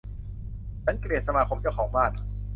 [0.83, 2.11] ฉันเกลียดสมาคมเจ้าของบ้าน